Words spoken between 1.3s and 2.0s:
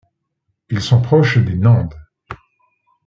des Nande.